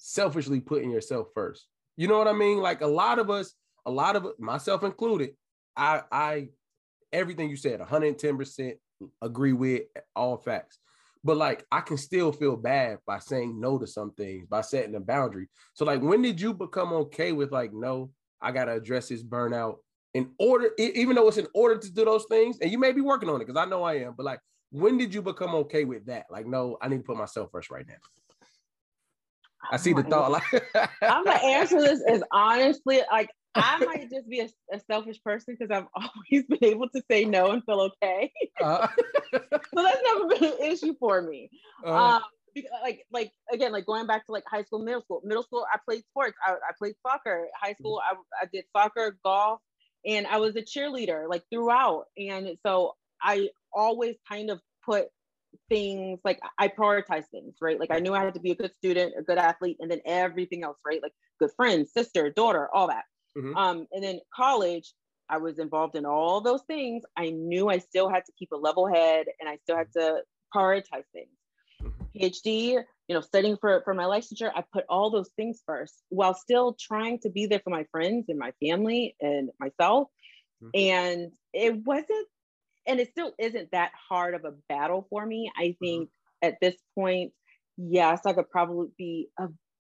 [0.02, 1.68] selfishly putting yourself first.
[1.96, 2.58] You know what I mean?
[2.58, 3.54] Like a lot of us,
[3.86, 5.32] a lot of myself included,
[5.78, 6.50] I I
[7.14, 8.74] everything you said 110%
[9.22, 9.84] agree with
[10.16, 10.80] all facts.
[11.24, 14.96] But like I can still feel bad by saying no to some things, by setting
[14.96, 15.48] a boundary.
[15.74, 19.24] So like when did you become okay with like no, I got to address this
[19.24, 19.78] burnout
[20.14, 23.02] in order even though it's in order to do those things and you may be
[23.02, 24.40] working on it because I know I am, but like
[24.72, 26.26] when did you become okay with that?
[26.32, 27.96] Like no, I need to put myself first right now.
[29.72, 30.32] I see the oh thought.
[30.32, 35.22] Like I'm gonna answer this as honestly, like I might just be a, a selfish
[35.24, 38.32] person because I've always been able to say no and feel okay.
[38.62, 38.88] Uh,
[39.34, 41.50] so that's never been an issue for me.
[41.86, 42.22] Uh, um,
[42.84, 45.22] like like again, like going back to like high school, middle school.
[45.24, 46.38] Middle school, I played sports.
[46.46, 47.48] I, I played soccer.
[47.62, 49.60] High school, I, I did soccer, golf,
[50.06, 52.06] and I was a cheerleader like throughout.
[52.18, 55.08] And so I always kind of put
[55.70, 57.80] things like I prioritize things, right?
[57.80, 60.02] Like I knew I had to be a good student, a good athlete, and then
[60.06, 61.02] everything else, right?
[61.02, 63.04] Like good friends, sister, daughter, all that.
[63.38, 63.56] Mm-hmm.
[63.56, 64.94] Um, and then college,
[65.30, 67.04] I was involved in all those things.
[67.16, 70.22] I knew I still had to keep a level head and I still had to
[70.54, 71.30] prioritize things.
[71.82, 72.18] Mm-hmm.
[72.18, 76.34] PhD, you know, studying for, for my licensure, I put all those things first while
[76.34, 80.10] still trying to be there for my friends and my family and myself.
[80.62, 80.70] Mm-hmm.
[80.76, 82.28] And it wasn't
[82.88, 85.52] and it still isn't that hard of a battle for me.
[85.58, 85.86] I mm-hmm.
[85.86, 86.48] think mm-hmm.
[86.48, 87.34] at this point,
[87.78, 89.50] yes, I could probably be a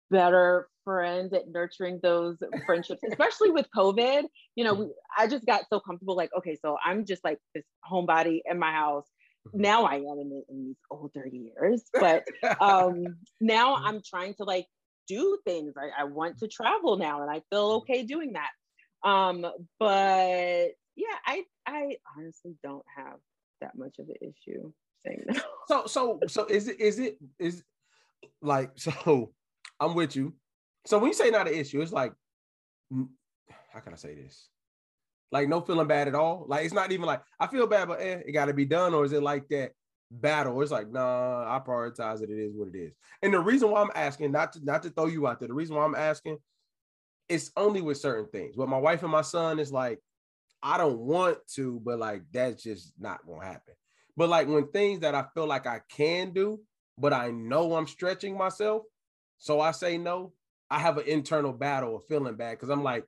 [0.09, 4.23] better friend at nurturing those friendships, especially with COVID.
[4.55, 7.65] You know, we, I just got so comfortable, like, okay, so I'm just like this
[7.89, 9.07] homebody in my house.
[9.47, 9.61] Mm-hmm.
[9.61, 12.25] Now I am in, in these older years, but
[12.61, 13.85] um, now Mm-hmm.
[13.85, 14.65] I'm trying to like
[15.07, 15.73] do things.
[15.77, 17.91] I, I want to travel now and I feel Mm-hmm.
[17.91, 18.51] okay doing that.
[19.09, 19.45] Um,
[19.79, 23.17] but yeah, I I honestly don't have
[23.61, 24.71] that much of an issue
[25.05, 25.41] saying no.
[25.67, 27.63] so so so is it is it is
[28.41, 29.31] like so
[29.79, 30.33] I'm with you.
[30.85, 32.13] So when you say not an issue, it's like
[32.93, 33.07] mm,
[33.71, 34.49] how can I say this?
[35.31, 36.45] Like no feeling bad at all.
[36.47, 38.93] Like it's not even like I feel bad, but eh, it got to be done,
[38.93, 39.71] or is it like that
[40.11, 40.61] battle?
[40.61, 42.29] It's like nah, I prioritize it.
[42.29, 42.93] It is what it is.
[43.21, 45.53] And the reason why I'm asking, not to not to throw you out there, the
[45.53, 46.37] reason why I'm asking,
[47.27, 48.57] it's only with certain things.
[48.57, 49.99] With my wife and my son, it's like
[50.63, 53.75] I don't want to, but like that's just not gonna happen.
[54.17, 56.59] But like when things that I feel like I can do,
[56.97, 58.83] but I know I'm stretching myself,
[59.39, 60.33] so I say no.
[60.69, 63.05] I have an internal battle of feeling bad because I'm like,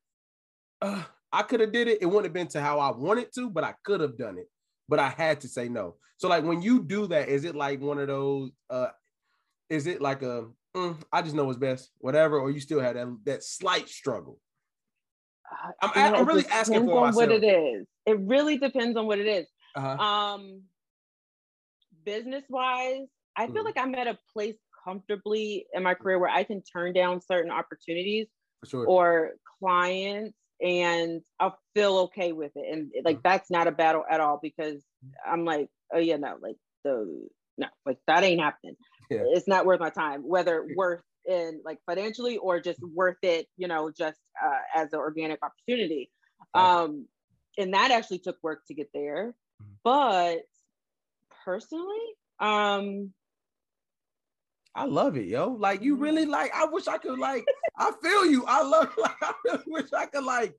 [0.81, 2.01] uh, I could have did it.
[2.01, 4.47] It wouldn't have been to how I wanted to, but I could have done it.
[4.89, 5.97] But I had to say no.
[6.17, 8.51] So like when you do that, is it like one of those?
[8.69, 8.87] uh
[9.69, 12.95] Is it like a mm, I just know what's best, whatever, or you still have
[12.95, 14.39] that that slight struggle?
[15.81, 17.85] I'm- You know, I'm really asking for on what it is.
[18.05, 19.47] It really depends on what it is.
[19.75, 20.03] Uh-huh.
[20.03, 20.63] Um,
[22.03, 23.65] business wise, I feel Mhm.
[23.65, 27.51] like I'm at a place comfortably in my career where I can turn down certain
[27.51, 28.27] opportunities
[28.65, 28.85] sure.
[28.85, 32.71] or clients and I'll feel okay with it.
[32.71, 33.23] And like Mhm.
[33.23, 34.83] that's not a battle at all because
[35.25, 38.75] I'm like, oh yeah, no, like the no, like that ain't happening.
[39.09, 39.23] Yeah.
[39.27, 43.67] It's not worth my time, whether worth in like financially or just worth it, you
[43.67, 46.11] know, just uh, as an organic opportunity.
[46.53, 47.07] Um,
[47.57, 49.35] and that actually took work to get there.
[49.61, 49.77] Mhm.
[49.83, 50.41] But
[51.43, 53.13] personally, um,
[54.73, 55.49] I love it, yo.
[55.51, 56.01] Like you Mhm.
[56.01, 56.51] really like.
[56.53, 57.45] I wish I could like.
[57.77, 58.45] I feel you.
[58.47, 58.93] I love.
[58.97, 60.55] Like I really wish I could like.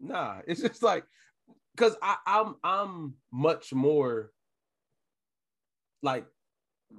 [0.00, 1.04] Nah, it's just like
[1.74, 4.32] because I I'm I'm much more
[6.02, 6.26] like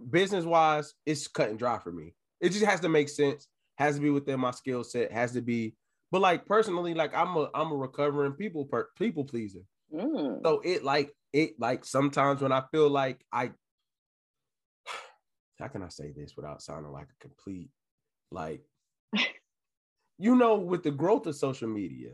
[0.10, 0.94] business wise.
[1.06, 2.14] It's cut and dry for me.
[2.42, 3.48] It just has to make sense.
[3.78, 5.12] Has to be within my skill set.
[5.12, 5.76] Has to be.
[6.12, 9.62] But like personally, like I'm a I'm a recovering people per, people pleaser.
[9.94, 13.52] mm, So it like it like sometimes when I feel like I
[15.60, 17.70] how can I say this without sounding like a complete
[18.32, 18.62] like
[20.18, 22.12] you know with the growth of social media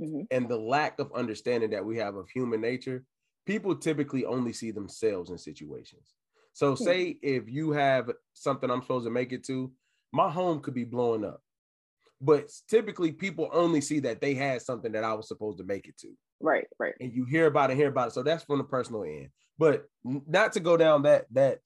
[0.00, 3.04] mhm, and the lack of understanding that we have of human nature,
[3.46, 6.14] people typically only see themselves in situations.
[6.52, 9.72] So say if you have something I'm supposed to make it to,
[10.12, 11.42] my home could be blowing up.
[12.20, 15.88] But typically people only see that they had something that I was supposed to make
[15.88, 16.94] it to right, right.
[17.00, 18.14] and you hear about it, hear about it.
[18.14, 19.30] So that's from the personal end.
[19.58, 21.58] But not to go down that that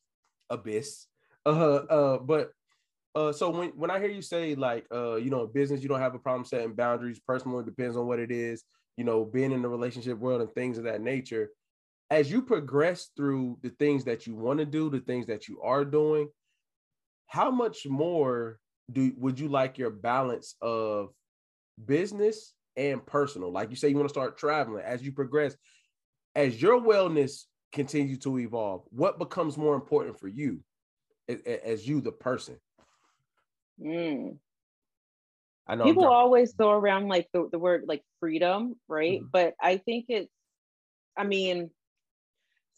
[0.50, 1.06] abyss.
[1.46, 2.50] Uh uh but
[3.14, 6.00] uh so when when I hear you say like uh you know business you don't
[6.00, 8.64] have a problem setting boundaries, personal depends on what it is,
[8.96, 11.50] you know, being in the relationship world and things of that nature.
[12.10, 15.60] As you progress through the things that you want to do, the things that you
[15.62, 16.28] are doing,
[17.26, 18.58] how much more
[18.90, 21.10] do would you like your balance of
[21.84, 23.52] business and personal?
[23.52, 25.54] Like you say, you want to start traveling as you progress,
[26.34, 28.82] as your wellness continues to evolve.
[28.90, 30.60] What becomes more important for you
[31.28, 32.58] as you, the person?
[33.78, 34.38] Mm.
[35.66, 39.22] I know People always throw around like the, the word like freedom, right?
[39.22, 39.32] Mhm.
[39.32, 40.32] But I think it's,
[41.16, 41.70] I mean,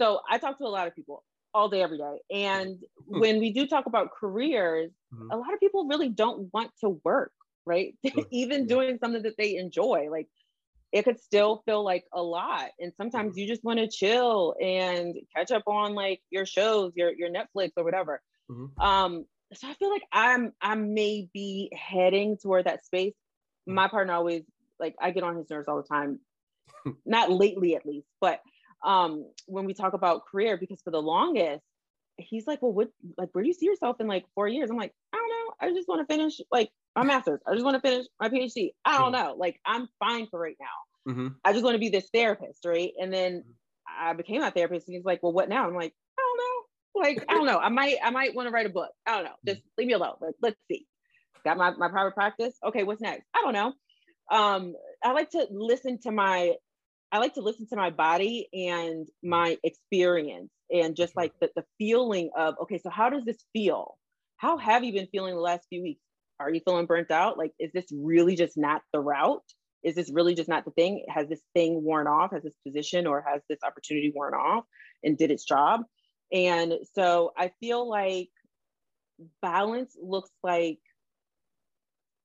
[0.00, 2.18] so I talk to a lot of people all day, every day.
[2.30, 2.78] And
[3.10, 3.20] Hmm.
[3.20, 5.32] when we do talk about careers, Mhm.
[5.32, 7.32] a lot of people really don't want to work,
[7.66, 7.94] right?
[8.30, 10.28] Even doing something that they enjoy, like
[10.92, 12.70] it could still feel like a lot.
[12.80, 13.38] And sometimes Mm-hmm.
[13.38, 17.72] you just want to chill and catch up on like your shows, your your Netflix
[17.76, 18.22] or whatever.
[18.50, 18.74] Mhm.
[18.80, 23.14] Um, so I feel like I'm I may be heading toward that space.
[23.68, 23.76] Mm-hmm.
[23.76, 24.44] My partner always
[24.78, 26.20] like I get on his nerves all the time.
[27.06, 28.40] Not lately at least, but
[28.84, 31.64] um when we talk about career, because for the longest,
[32.18, 34.70] he's like, Well, what like where do you see yourself in like four years?
[34.70, 35.54] I'm like, I don't know.
[35.60, 37.40] I just want to finish like my master's.
[37.46, 38.70] I just want to finish my PhD.
[38.84, 39.34] I don't know.
[39.38, 40.66] Like I'm fine for right now.
[41.06, 41.40] Mhm.
[41.44, 42.92] I just want to be this therapist, right?
[43.00, 43.52] And then Mm-hmm.
[43.88, 46.09] I became that therapist, and he's like, "Well, what now?" I'm like, "I don't know.
[46.94, 47.58] Like, I don't know.
[47.58, 48.90] I might, I might want to write a book.
[49.06, 49.36] I don't know.
[49.46, 50.14] Just leave me alone.
[50.20, 50.86] Like, let's see.
[51.44, 52.54] Got my my private practice.
[52.66, 53.24] Okay, what's next?
[53.34, 53.72] I don't know.
[54.30, 56.54] Um, I like to listen to my,
[57.10, 61.64] I like to listen to my body and my experience, and just like the the
[61.78, 63.96] feeling of, okay, so how does this feel?
[64.36, 66.02] How have you been feeling the last few weeks?
[66.38, 67.38] Are you feeling burnt out?
[67.38, 69.42] Like, is this really just not the route?
[69.82, 71.04] is this really just not the thing?
[71.08, 72.32] Has this thing worn off?
[72.32, 74.64] Has this position or has this opportunity worn off
[75.02, 75.82] and did its job?
[76.32, 78.30] And so I feel like
[79.42, 80.78] balance looks like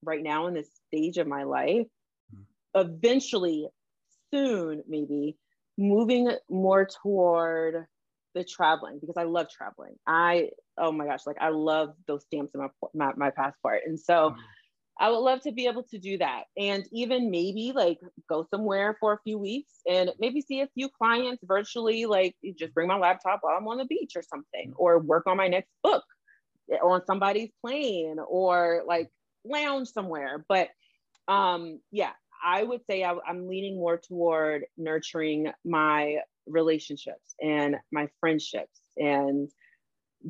[0.04, 1.88] right now in this stage of my life.
[2.34, 2.46] Mhm.
[2.76, 3.68] Eventually,
[4.34, 5.38] soon, maybe
[5.78, 7.88] moving more toward
[8.34, 9.96] the traveling because I love traveling.
[10.08, 14.00] I oh my gosh, like I love those stamps in my my, my passport, and
[14.00, 14.38] so Mhm.
[15.00, 18.96] I would love to be able to do that, and even maybe like go somewhere
[19.00, 22.98] for a few weeks and maybe see a few clients virtually, like just bring my
[22.98, 26.04] laptop while I'm on the beach or something, or work on my next book
[26.82, 29.10] on somebody's plane or like
[29.44, 30.46] lounge somewhere.
[30.48, 30.70] But
[31.28, 32.12] um, yeah,
[32.44, 36.18] I would say I, I'm leaning more toward nurturing my
[36.48, 39.50] relationships and my friendships and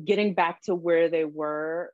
[0.04, 1.92] getting back to where they were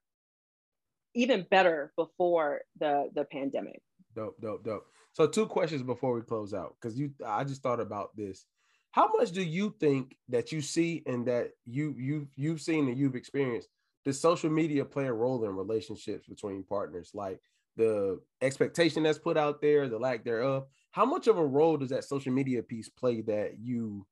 [1.14, 3.80] even better before the the pandemic.
[4.14, 4.86] Dope, dope, dope.
[5.12, 8.44] So two questions before we close out, because you I just thought about this.
[8.92, 12.98] How much do you think that you see and that you you you've seen and
[12.98, 13.68] you've experienced
[14.04, 17.10] does social media play a role in relationships between partners?
[17.14, 17.40] Like
[17.76, 20.66] the expectation that's put out there, the lack thereof.
[20.90, 24.06] How much of a role does that social media piece play that you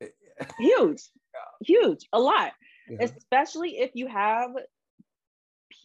[0.00, 0.08] eh,
[0.40, 1.02] eh, Huge,
[1.64, 2.52] huge, a lot.
[2.88, 2.98] Yeah.
[3.02, 4.50] especially if you have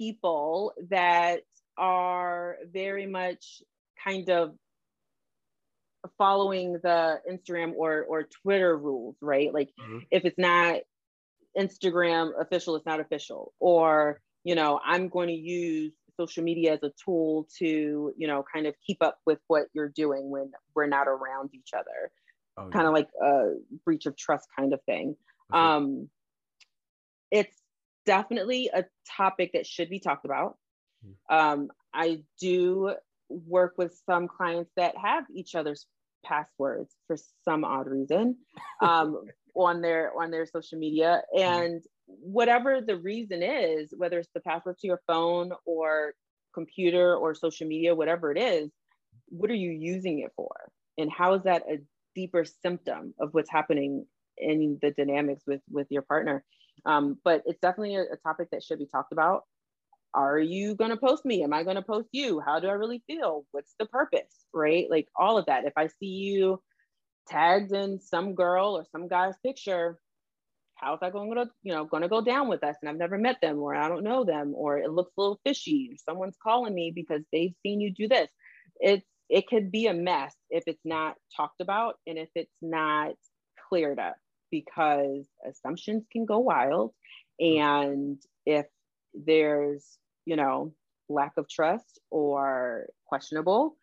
[0.04, 1.42] people that
[1.78, 3.62] are very much
[4.04, 4.56] kind of
[6.18, 9.54] following the Instagram or or Twitter rules, right?
[9.54, 10.08] Like Mhm.
[10.12, 10.82] if it's not
[11.58, 13.54] Instagram official, it's not official.
[13.60, 18.44] Or, you know, I'm going to use social media as a tool to, you know,
[18.54, 22.12] kind of keep up with what you're doing when we're not around each other
[22.58, 25.18] Oh, kind of like a breach of trust kind of thing.
[25.50, 25.74] yeah.
[25.76, 26.10] Um,
[27.32, 27.63] it's
[28.06, 28.86] definitely a
[29.18, 30.58] topic that should be talked about.
[31.06, 31.16] Mhm.
[31.30, 32.96] Um, I do
[33.30, 35.88] work with some clients that have each other's
[36.26, 38.38] passwords for some odd reason
[38.82, 39.26] um,
[39.56, 44.78] on their on their social media, and whatever the reason is, whether it's the password
[44.80, 46.14] to your phone or
[46.54, 48.72] computer or social media, whatever it is,
[49.30, 51.80] what are you using it for, and how is that a
[52.16, 54.06] deeper symptom of what's happening
[54.38, 56.44] in the dynamics with with your partner
[56.86, 59.44] um, but it's definitely a, a topic that should be talked about.
[60.14, 61.44] Are you going to post me?
[61.44, 62.40] Am i going to post you?
[62.40, 63.46] How do i really feel?
[63.52, 64.88] What's the purpose right?
[64.90, 65.66] Like all of that.
[65.66, 66.62] If i see you
[67.28, 69.98] tagged in some girl or some guy's picture
[70.76, 72.76] how's that going to you know going to go down with us?
[72.82, 75.40] And i've never met them or i don't know them or it looks a little
[75.46, 78.30] fishy or someone's calling me because they've seen you do this.
[78.80, 83.14] It's it could be a mess if it's not talked about and if it's not
[83.70, 84.16] cleared up
[84.54, 86.92] because assumptions can go wild
[87.42, 87.58] hmm.
[87.58, 88.68] and if
[89.16, 90.72] there's you know
[91.10, 93.76] lack of trust or questionable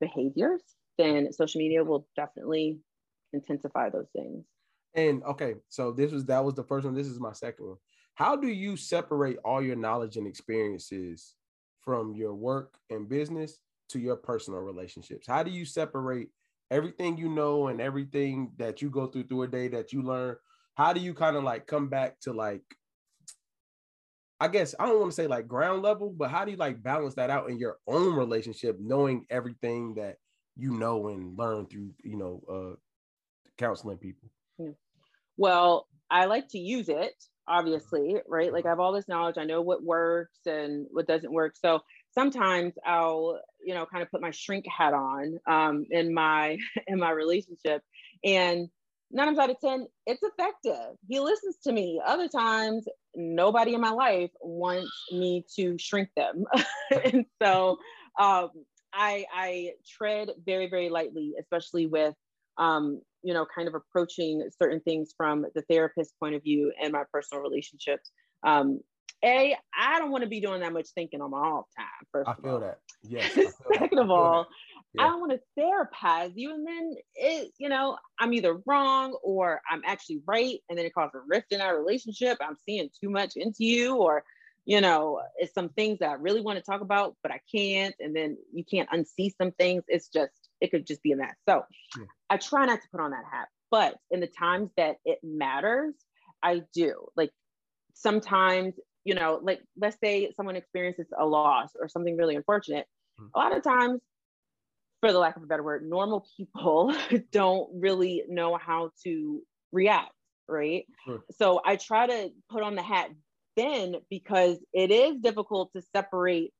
[0.00, 0.62] behaviors
[0.98, 2.78] then social media will definitely
[3.32, 4.44] intensify those things
[4.94, 6.94] And okay, so this was that was the first one.
[6.94, 7.78] This is my second one.
[8.14, 11.34] How do you separate all your knowledge and experiences
[11.80, 13.58] from your work and business
[13.88, 15.26] to your personal relationships?
[15.26, 16.28] How do you separate
[16.74, 20.36] everything you know and everything that you go through through a day that you learn?
[20.74, 22.62] How do you kind of like come back to like
[24.40, 26.82] I guess I don't want to say like ground level, but how do you like
[26.82, 30.16] balance that out in your own relationship, knowing everything that
[30.56, 32.76] you know and learn through, you know, uh
[33.56, 34.28] counseling people?
[35.36, 37.12] well i like to use it
[37.48, 41.32] obviously right like i have all this knowledge i know what works and what doesn't
[41.32, 41.80] work so
[42.16, 46.56] sometimes i'll you know kind of put my shrink hat on um, in my
[46.86, 47.82] in my relationship
[48.24, 48.68] and
[49.10, 53.80] nine times out of ten it's effective he listens to me other times nobody in
[53.80, 56.44] my life wants me to shrink them
[57.04, 57.76] and so
[58.18, 58.50] um,
[58.92, 62.14] i i tread very very lightly especially with
[62.56, 66.92] um, you know, kind of approaching certain things from the therapist point of view and
[66.92, 68.10] my personal relationships.
[68.46, 68.80] Um,
[69.24, 71.86] a, I don't want to be doing that much thinking on my off time.
[72.12, 72.60] First, I of feel all.
[72.60, 72.78] that.
[73.02, 73.24] Yes.
[73.24, 73.78] I feel that.
[73.80, 74.46] Second I of all.
[74.94, 75.02] Yeah.
[75.04, 79.60] I don't want to therapize you, and then it, you know, I'm either wrong or
[79.70, 82.38] I'm actually right, and then it causes a rift in our relationship.
[82.40, 84.22] I'm seeing too much into you, or
[84.66, 87.94] you know, it's some things that I really want to talk about, but I can't,
[88.00, 89.82] and then you can't unsee some things.
[89.88, 91.34] It's just, it could just be a mess.
[91.46, 91.64] So,
[91.98, 92.06] Yeah.
[92.30, 95.92] I try not to put on that hat, but in the times that it matters,
[96.42, 97.08] I do.
[97.14, 97.30] Like
[97.94, 102.86] sometimes, you know, like let's say someone experiences a loss or something really unfortunate.
[103.20, 103.30] Mhm.
[103.34, 104.00] A lot of times,
[105.00, 106.94] for the lack of a better word, normal people
[107.30, 109.42] don't really know how to
[109.72, 110.12] react,
[110.48, 110.86] right?
[111.04, 111.22] Sure.
[111.32, 113.10] So I try to put on the hat
[113.56, 116.52] then because it is difficult to separate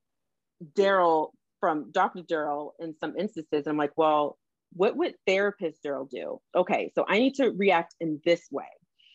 [0.75, 1.31] Daryl
[1.61, 2.23] from Dr.
[2.23, 3.67] Daryl in some instances.
[3.67, 4.39] I'm like, well,
[4.75, 6.41] what would therapist Daryl do?
[6.55, 8.67] Okay, so I need to react in this way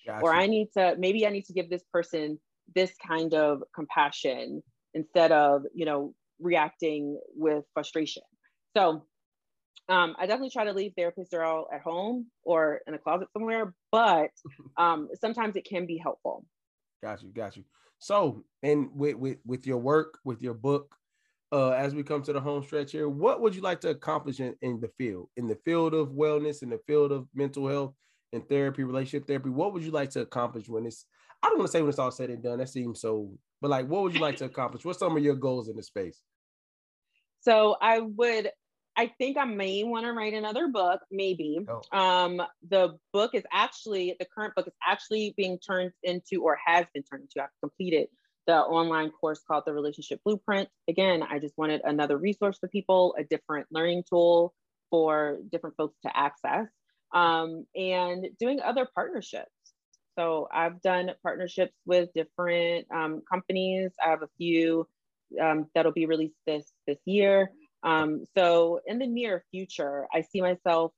[0.06, 0.26] Gotcha.
[0.26, 2.40] or I need to maybe I need to give this person
[2.76, 4.62] this kind of compassion
[4.94, 8.24] instead of you know reacting with frustration.
[8.76, 9.06] So
[9.90, 13.74] um, I definitely try to leave therapist Daryl at home or in a closet somewhere,
[13.92, 14.30] but
[14.78, 16.46] um, sometimes it can be helpful.
[17.02, 17.64] Got you, got you.
[17.98, 20.96] So, and with with with your work, with your book,
[21.52, 24.40] uh, as we come to the home stretch here, what would you like to accomplish
[24.40, 27.94] in, in the field, in the field of wellness, in the field of mental health
[28.32, 29.50] and therapy, relationship therapy?
[29.50, 31.06] What would you like to accomplish when it's,
[31.42, 33.32] I don't want to say when it's all said and done, that seems so,
[33.62, 34.84] but like, what would you like to accomplish?
[34.84, 36.22] What's some of your goals in the space?
[37.42, 38.52] So I would,
[38.98, 41.60] I think I may want to write another book, maybe.
[41.70, 41.98] Oh.
[41.98, 46.86] Um, the book is actually, the current book is actually being turned into, or has
[46.94, 48.10] been turned into, I've completed
[48.46, 50.68] the online course called the Relationship Blueprint.
[50.90, 54.54] Again, I just wanted another resource for people, a different learning tool
[54.90, 56.68] for different folks to access,
[57.14, 59.52] um, and doing other partnerships.
[60.20, 63.92] So I've done partnerships with different um, companies.
[64.06, 64.86] I have a few
[65.42, 67.52] um, that'll be released this this year.
[67.84, 70.92] Um, so in the near future, I see myself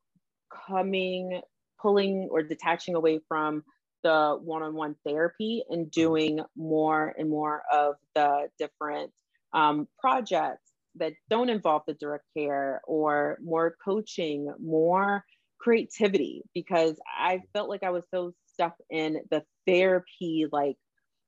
[0.67, 1.41] coming,
[1.79, 3.63] pulling or detaching away from
[4.03, 9.11] the one-on-one therapy and doing more and more of the different
[9.53, 15.23] um, projects that don't involve the direct care or more coaching, more
[15.59, 20.77] creativity, because I felt like I was so stuck in the therapy like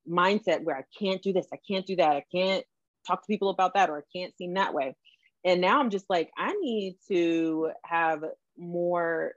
[0.09, 2.65] mindset where I can't do this, I can't do that, I can't
[3.07, 4.95] talk to people about that, or I can't seem that way.
[5.45, 8.23] And now I'm just like, I need to have
[8.57, 9.33] more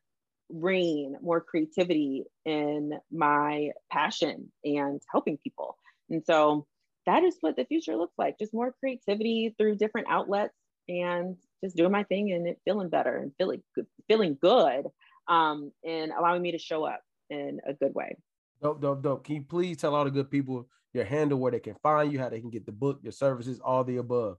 [0.49, 5.77] reign, more creativity in my passion and helping people.
[6.09, 6.67] And so
[7.07, 10.55] that is what the future looks like just more creativity through different outlets
[10.89, 14.87] and just doing my thing and feeling better and feeling good, feeling good
[15.29, 18.17] um, and allowing me to show up in a good way.
[18.63, 19.25] Dope, dope, dope.
[19.25, 22.19] Can you please tell all the good people your handle, where they can find you,
[22.19, 24.39] how they can get the book, your services, all the above?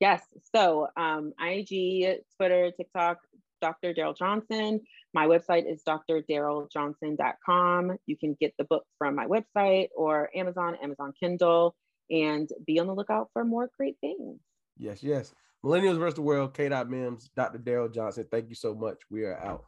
[0.00, 0.22] Yes.
[0.54, 3.18] So um, IG, Twitter, TikTok,
[3.60, 3.92] Dr.
[3.94, 4.80] Daryl Johnson.
[5.14, 7.96] My website is drdaryljohnson.com.
[8.06, 11.74] You can get the book from my website or Amazon, Amazon Kindle,
[12.10, 14.38] and be on the lookout for more great things.
[14.78, 15.34] Yes, yes.
[15.64, 16.68] Millennials versus the world, K.
[16.68, 17.58] Mims, Dr.
[17.58, 18.26] Daryl Johnson.
[18.30, 18.98] Thank you so much.
[19.10, 19.64] We are out.